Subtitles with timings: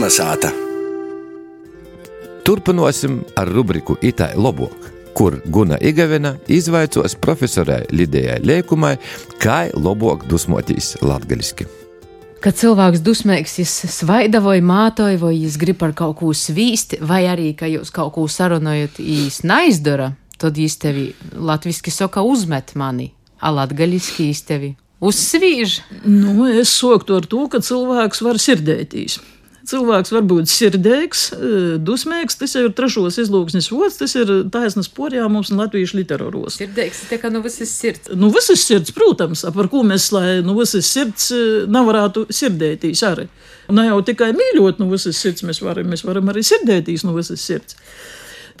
[0.00, 0.48] Kalnasāta.
[2.40, 8.94] Turpināsim ar rubriku Itālijā Lobok, kur Guna Igavena izvaicos profesorai Lidijai Liekumai,
[9.44, 11.66] kā labāk dusmotīs latgaliski.
[12.40, 17.26] Kad cilvēks dusmīgs, viņš svaida vai mātoja, vai viņš grib ar kaut ko svīst, vai
[17.28, 23.10] arī, ka jūs kaut ko sarunājat, viņš neizdara, tad viņš tevi latviski saka uzmet mani,
[23.36, 24.72] a latgaliski viņš tevi
[25.04, 25.76] uzsvīž.
[26.08, 29.18] Nu, es soktu ar to, ka cilvēks var sirdētīs.
[29.70, 31.24] Cilvēks var būt sirdīgs,
[31.86, 32.38] dusmīgs.
[32.40, 36.56] Tas jau ir trešos izlūksnis vots, tas ir taisnas porjā mums un latviešu literatūros.
[36.58, 38.10] Sirdīgs, tā kā nu visas sirds.
[38.18, 41.30] Nu, visas sirds, protams, par ko mēs, lai nu visas sirds
[41.70, 43.28] nevarētu sirdētīs arī.
[43.70, 47.12] Ne jau tikai mīļot no nu visas sirds, mēs varam, mēs varam arī sirdētīs no
[47.12, 47.78] nu visas sirds.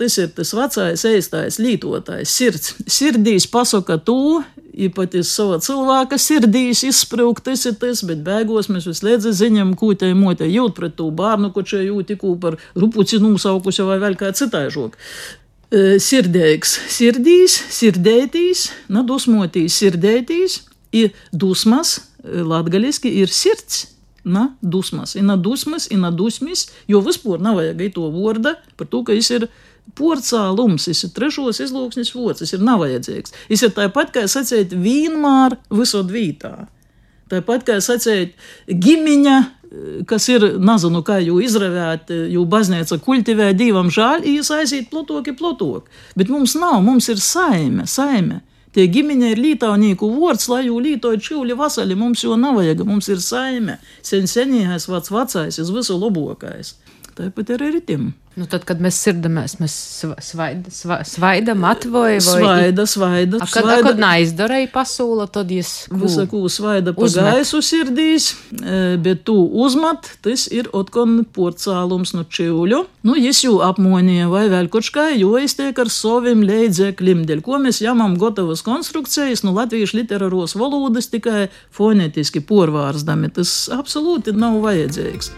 [0.00, 2.76] Tas ir tas vecais, īstais, lītotais sirds.
[2.88, 4.40] Sirdīs pasaka to,
[4.94, 9.92] pat ir sava cilvēka sirdīs izsprūgt, tas ir tas, bet beigās mēs vislēdzi ziņam, ko
[9.98, 14.18] te motē jūt pret to bērnu, ko čia jūt tikko par rupuci nosaukusi vai vēl
[14.20, 14.96] kā citāžok.
[15.70, 20.60] Sirdīgs, sirdīs, sirdētīs, nadusmotīs, sirdētīs,
[20.96, 23.86] ir dusmas, latgaliski ir sirds.
[24.24, 28.88] Na, dusmas, ir na dusmas, ir na dusmis, jo vispār nav vajag to vārdu par
[28.92, 29.46] to, ka viņš ir
[29.96, 33.32] porcālums, tas ir trešos izlūksnis vots, tas ir nav vajadzīgs.
[33.48, 36.68] Tas ir tāpat, kā sacīt, vienmēr visur vītā.
[37.30, 38.36] Tāpat kā sacīt,
[38.68, 39.38] ģimiņa,
[40.10, 45.90] kas ir, nezinu, kā jau izravēt, jau baznīca kultivē divam žāļ, jūs aiziet plotoki, plotoki.
[46.18, 48.42] Bet mums nav, mums ir saime, saime.
[48.74, 53.08] Tie ģimeņa ir lītaunīku vārds, lai jau lītoja čivli vasali, mums jau nav vajag, mums
[53.10, 53.80] ir saime.
[54.06, 56.76] Sen senīgais, vats vecais, visu labokais.
[57.20, 58.12] Tāpat arī ritim.
[58.38, 59.74] Nu, tad, kad mēs sirdamies, mēs
[60.22, 63.40] svaida, sva, svaidam, atvoju vai svaida, svaida.
[63.42, 63.80] A, kad, svaida.
[63.82, 70.12] A, kad neizdarēja pasūla, tad jūs visaku svaida pa gaisu sirdīs, e, bet tu uzmat,
[70.22, 72.80] tas ir otkon porcālums no čivļu.
[73.10, 77.58] Nu, jis jau apmonīja vai vēl kā, jo es tiek ar saviem leidzekļiem, dēļ ko
[77.60, 83.34] mēs jamam gatavas konstrukcijas, nu, latviešu literāros valodas tikai fonetiski porvārzdami.
[83.34, 85.34] Tas absolūti nav vajadzīgs.